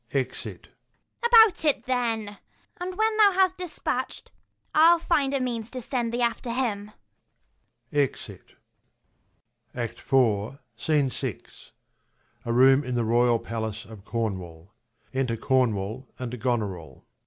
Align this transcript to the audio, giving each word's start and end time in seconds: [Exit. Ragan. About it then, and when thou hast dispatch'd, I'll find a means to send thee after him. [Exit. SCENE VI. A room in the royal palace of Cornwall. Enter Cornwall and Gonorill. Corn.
[Exit. 0.13 0.63
Ragan. 1.21 1.27
About 1.27 1.63
it 1.63 1.85
then, 1.85 2.39
and 2.79 2.97
when 2.97 3.17
thou 3.17 3.33
hast 3.33 3.57
dispatch'd, 3.57 4.31
I'll 4.73 4.97
find 4.97 5.31
a 5.31 5.39
means 5.39 5.69
to 5.69 5.79
send 5.79 6.11
thee 6.11 6.23
after 6.23 6.51
him. 6.51 6.89
[Exit. 7.93 8.53
SCENE 9.75 11.09
VI. 11.11 11.41
A 12.45 12.51
room 12.51 12.83
in 12.83 12.95
the 12.95 13.05
royal 13.05 13.37
palace 13.37 13.85
of 13.85 14.03
Cornwall. 14.03 14.73
Enter 15.13 15.37
Cornwall 15.37 16.07
and 16.17 16.31
Gonorill. 16.31 16.93
Corn. 16.93 17.01